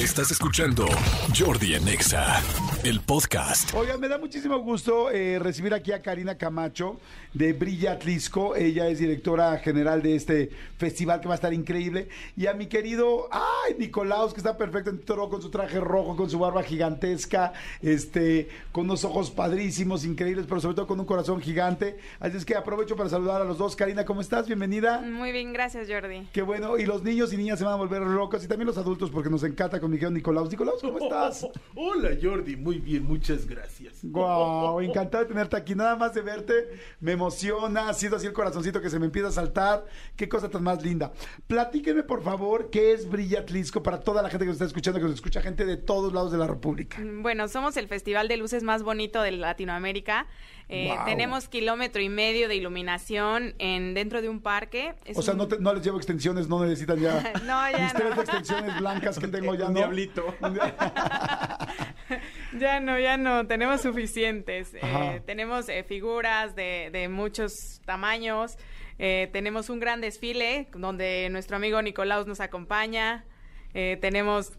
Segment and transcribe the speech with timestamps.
[0.00, 0.86] Estás escuchando
[1.38, 2.42] Jordi en Exa,
[2.84, 3.74] el podcast.
[3.74, 6.98] Oigan, me da muchísimo gusto eh, recibir aquí a Karina Camacho
[7.34, 8.56] de Brilla Atlisco.
[8.56, 12.08] Ella es directora general de este festival que va a estar increíble.
[12.34, 16.16] Y a mi querido, ay, Nicolaus, que está perfecto en toro con su traje rojo,
[16.16, 21.04] con su barba gigantesca, este, con unos ojos padrísimos, increíbles, pero sobre todo con un
[21.04, 21.98] corazón gigante.
[22.20, 23.76] Así es que aprovecho para saludar a los dos.
[23.76, 24.46] Karina, ¿cómo estás?
[24.46, 25.02] Bienvenida.
[25.02, 26.26] Muy bien, gracias Jordi.
[26.32, 26.78] Qué bueno.
[26.78, 29.28] Y los niños y niñas se van a volver locos y también los adultos porque
[29.28, 30.50] nos encanta con mi querido Nicolaus.
[30.50, 31.46] Nicolaus, ¿cómo estás?
[31.74, 33.98] Hola Jordi, muy bien, muchas gracias.
[34.02, 35.74] Wow, encantado de tenerte aquí.
[35.74, 36.52] Nada más de verte
[37.00, 37.88] me emociona.
[37.88, 39.84] Ha sido así el corazoncito que se me empieza a saltar.
[40.16, 41.12] Qué cosa tan más linda.
[41.46, 44.98] Platíquenme, por favor, qué es Brilla Atlisco para toda la gente que nos está escuchando,
[45.00, 46.98] que nos escucha gente de todos lados de la República.
[47.20, 50.26] Bueno, somos el festival de luces más bonito de Latinoamérica.
[50.72, 51.04] Eh, Wow.
[51.04, 54.94] Tenemos kilómetro y medio de iluminación en dentro de un parque.
[55.04, 57.32] Es O sea, un- no, te- no les llevo extensiones, no necesitan ya.
[57.44, 57.98] No, ya Mis no.
[57.98, 59.79] tres extensiones blancas que tengo ya no.
[59.80, 60.34] Diablito.
[62.58, 64.74] Ya no, ya no, tenemos suficientes.
[64.74, 68.56] Eh, tenemos eh, figuras de, de muchos tamaños.
[68.98, 73.24] Eh, tenemos un gran desfile donde nuestro amigo Nicolaus nos acompaña.
[73.72, 74.52] Eh, tenemos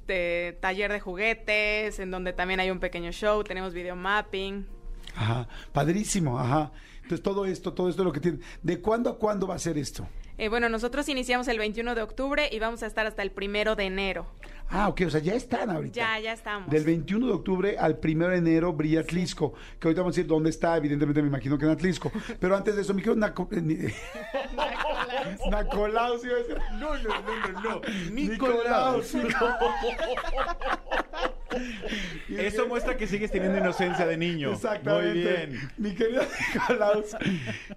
[0.62, 3.44] taller de juguetes, en donde también hay un pequeño show.
[3.44, 4.66] Tenemos video mapping.
[5.16, 6.72] Ajá, padrísimo, ajá.
[7.04, 8.40] Entonces todo esto, todo esto es lo que tiene.
[8.64, 10.08] ¿De cuándo a cuándo va a ser esto?
[10.42, 13.76] Eh, bueno, nosotros iniciamos el 21 de octubre y vamos a estar hasta el primero
[13.76, 14.26] de enero.
[14.72, 15.94] Ah, ok, o sea, ya están ahorita.
[15.94, 16.68] Ya, ya estamos.
[16.68, 20.26] Del 21 de octubre al 1 de enero brilla Atlisco, que ahorita vamos a decir
[20.26, 22.12] dónde está, evidentemente me imagino que en Atlisco.
[22.40, 23.48] Pero antes de eso, me quiero Naco...
[23.52, 23.94] eh,
[25.52, 26.58] Nacolaus, iba a decir.
[26.80, 27.82] No, no, no, no, no.
[28.12, 29.14] Nicolaus.
[29.14, 29.38] Nicolás.
[32.30, 34.54] Eso muestra que sigues teniendo inocencia de niño.
[34.54, 35.14] Exactamente.
[35.14, 35.70] Muy bien.
[35.78, 37.16] Mi querido Nicolaus,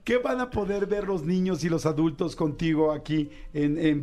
[0.04, 4.02] ¿qué van a poder ver los niños y los adultos contigo aquí en, en?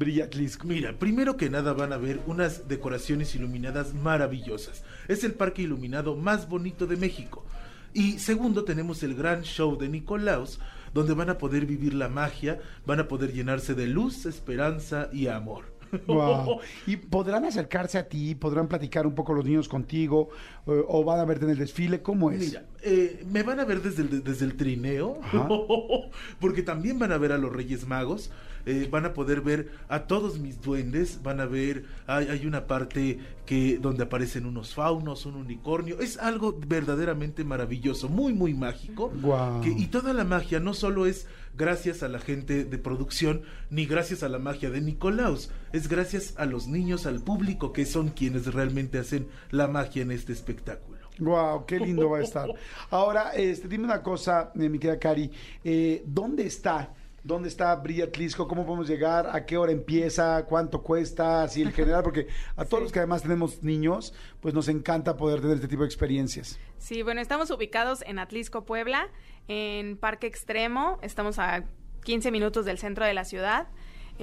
[0.65, 4.83] Mira, primero que nada van a ver unas decoraciones iluminadas maravillosas.
[5.07, 7.45] Es el parque iluminado más bonito de México.
[7.93, 10.59] Y segundo, tenemos el gran show de Nicolaus,
[10.93, 15.27] donde van a poder vivir la magia, van a poder llenarse de luz, esperanza y
[15.27, 15.65] amor.
[16.07, 16.59] Wow.
[16.87, 18.35] ¿Y podrán acercarse a ti?
[18.35, 20.29] ¿Podrán platicar un poco los niños contigo?
[20.67, 22.01] eh, ¿O van a verte en el desfile?
[22.01, 22.39] ¿Cómo es?
[22.39, 25.19] Mira, eh, me van a ver desde el, desde el trineo,
[26.39, 28.31] porque también van a ver a los Reyes Magos,
[28.65, 32.67] eh, van a poder ver a todos mis duendes, van a ver, hay, hay una
[32.67, 39.11] parte que donde aparecen unos faunos, un unicornio, es algo verdaderamente maravilloso, muy, muy mágico.
[39.63, 43.85] Que- y toda la magia no solo es gracias a la gente de producción, ni
[43.85, 48.09] gracias a la magia de Nicolaus, es gracias a los niños, al público, que son
[48.09, 50.99] quienes realmente hacen la magia en este espectáculo.
[51.19, 52.49] Wow, qué lindo va a estar.
[52.89, 55.29] Ahora, este, dime una cosa, eh, mi querida Cari,
[55.63, 56.93] eh, ¿dónde está?
[57.23, 58.47] ¿Dónde está Brilla Atlisco?
[58.47, 59.29] ¿Cómo podemos llegar?
[59.31, 60.43] ¿A qué hora empieza?
[60.45, 61.43] ¿Cuánto cuesta?
[61.43, 65.39] Así en general, porque a todos los que además tenemos niños, pues nos encanta poder
[65.39, 66.59] tener este tipo de experiencias.
[66.79, 69.07] Sí, bueno, estamos ubicados en Atlisco, Puebla,
[69.47, 70.97] en Parque Extremo.
[71.03, 71.65] Estamos a
[72.03, 73.67] 15 minutos del centro de la ciudad.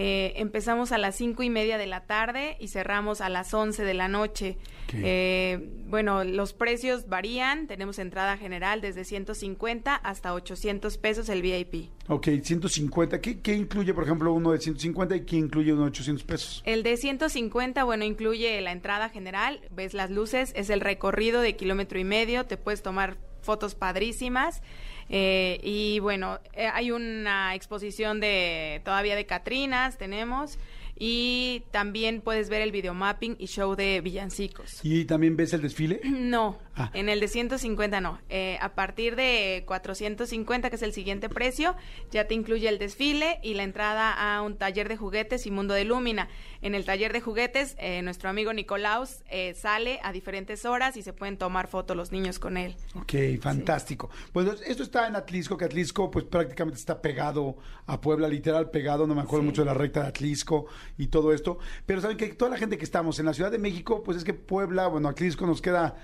[0.01, 3.83] Eh, empezamos a las cinco y media de la tarde y cerramos a las 11
[3.83, 4.57] de la noche.
[4.93, 7.67] Eh, bueno, los precios varían.
[7.67, 11.91] Tenemos entrada general desde 150 hasta 800 pesos el VIP.
[12.07, 13.21] Ok, 150.
[13.21, 16.63] ¿Qué, qué incluye, por ejemplo, uno de 150 y qué incluye uno de 800 pesos?
[16.65, 21.57] El de 150, bueno, incluye la entrada general, ves las luces, es el recorrido de
[21.57, 24.63] kilómetro y medio, te puedes tomar fotos padrísimas.
[25.09, 30.59] Eh, y bueno, eh, hay una exposición de todavía de Catrinas, tenemos.
[31.01, 34.81] Y también puedes ver el videomapping y show de villancicos.
[34.83, 36.01] ¿Y también ves el desfile?
[36.05, 36.91] No, Ah.
[36.95, 38.21] en el de 150 no.
[38.29, 41.75] Eh, a partir de 450, que es el siguiente precio,
[42.11, 45.75] ya te incluye el desfile y la entrada a un taller de juguetes y Mundo
[45.75, 46.29] de Lúmina.
[46.63, 51.03] En el taller de juguetes, eh, nuestro amigo Nicolaus eh, sale a diferentes horas y
[51.03, 52.77] se pueden tomar fotos los niños con él.
[52.95, 54.11] Ok, fantástico.
[54.33, 57.57] Pues esto está en Atlisco, que Atlisco pues prácticamente está pegado
[57.87, 59.47] a Puebla, literal pegado, no me acuerdo Sí.
[59.47, 60.67] mucho de la recta de Atlisco
[60.97, 61.59] y todo esto.
[61.87, 64.25] Pero saben que toda la gente que estamos en la Ciudad de México, pues es
[64.25, 65.97] que Puebla, bueno, Atlisco nos queda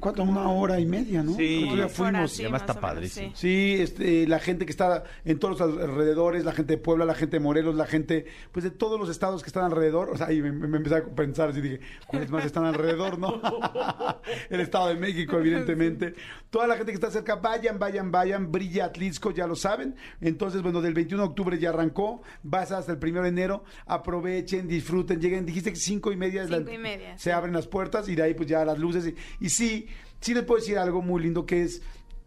[0.00, 0.22] ¿Cuánto?
[0.22, 1.34] Una hora y media, ¿no?
[1.36, 1.60] Sí.
[1.64, 2.32] Nosotros ya fuimos.
[2.32, 3.30] sí, además más está padrísimo.
[3.34, 3.52] sí.
[3.52, 7.14] Sí, este, la gente que está en todos los alrededores, la gente de Puebla, la
[7.14, 10.32] gente de Morelos, la gente, pues de todos los estados que están alrededor, o sea,
[10.32, 13.40] y me, me empecé a pensar así, dije, ¿cuáles más están alrededor, no?
[14.50, 16.14] El Estado de México, evidentemente.
[16.50, 19.94] Toda la gente que está cerca, vayan, vayan, vayan, Brilla Atlisco, ya lo saben.
[20.20, 24.68] Entonces, bueno, del 21 de octubre ya arrancó, vas hasta el 1 de enero, aprovechen,
[24.68, 27.30] disfruten, lleguen, dijiste que cinco y media es la- Cinco y media, se sí.
[27.30, 29.06] abren las puertas y de ahí pues ya las luces.
[29.40, 29.81] Y, y sí,
[30.20, 31.82] sí les puedo decir algo muy lindo que es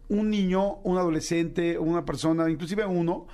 [0.08, 3.26] un niño, un adolescente, una persona, inclusive uno,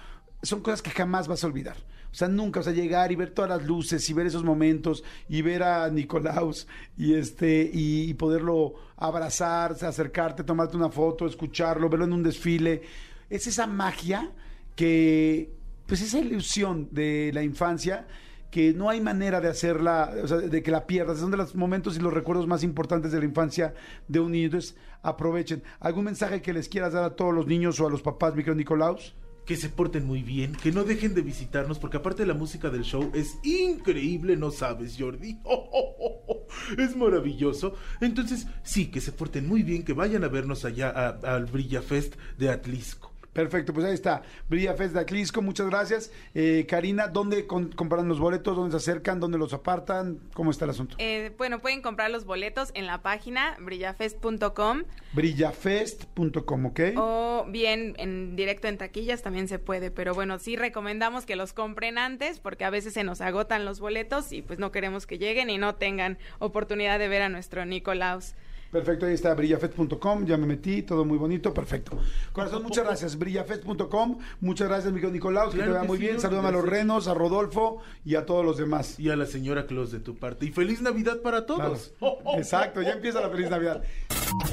[0.43, 1.77] son cosas que jamás vas a olvidar.
[1.77, 4.45] O O sea, nunca, o sea, llegar y ver todas las luces y ver esos
[4.45, 6.67] momentos y ver a Nicolaus
[6.97, 12.83] y este y, y poderlo abrazar, acercarte, tomarte una foto, escucharlo, verlo en un desfile.
[13.31, 14.31] Es esa magia
[14.77, 15.51] que,
[15.87, 18.07] pues esa ilusión de la infancia
[18.52, 21.19] que no hay manera de hacerla, o sea, de que la pierdas.
[21.19, 23.72] Son de los momentos y los recuerdos más importantes de la infancia
[24.08, 24.44] de un niño.
[24.44, 25.62] Entonces, aprovechen.
[25.81, 28.43] ¿Algún mensaje que les quieras dar a todos los niños o a los papás, mi
[28.43, 29.16] querido Nicolaus?
[29.46, 32.84] que se porten muy bien, que no dejen de visitarnos, porque aparte la música del
[32.84, 35.37] show es increíble, no sabes, Jordi.
[36.78, 37.75] es maravilloso.
[38.00, 42.14] Entonces, sí, que se porten muy bien, que vayan a vernos allá al Brilla Fest
[42.38, 43.12] de Atlisco.
[43.32, 44.23] Perfecto, pues ahí está.
[44.49, 46.12] Brilla Fest de Aclisco, muchas gracias.
[46.34, 48.55] Eh, Karina, ¿dónde compran los boletos?
[48.55, 49.20] ¿Dónde se acercan?
[49.20, 50.19] ¿Dónde los apartan?
[50.34, 50.96] ¿Cómo está el asunto?
[50.99, 54.82] Eh, bueno, pueden comprar los boletos en la página brillafest.com.
[55.14, 56.81] Brillafest.com, ¿ok?
[56.96, 61.55] O bien en directo en taquillas también se puede, pero bueno, sí recomendamos que los
[61.55, 65.19] compren antes porque a veces se nos agotan los boletos y pues no queremos que
[65.19, 68.35] lleguen y no tengan oportunidad de ver a nuestro Nicolaus.
[68.73, 71.99] Perfecto, ahí está brillafest.com, ya me metí, todo muy bonito, perfecto.
[72.33, 76.53] Corazón, muchas gracias, brillafest.com, muchas gracias, Miguel Nicolaus, que te vea muy bien, saludame a
[76.53, 78.99] los renos, a Rodolfo y a todos los demás.
[78.99, 80.47] Y a la señora Claus de tu parte.
[80.47, 81.93] Y feliz Navidad para todos.
[82.39, 83.83] Exacto, ya empieza la feliz Navidad.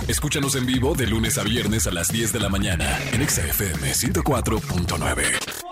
[0.10, 3.94] Escúchanos en vivo de lunes a viernes a las 10 de la mañana en XFM
[3.94, 5.69] 104.9.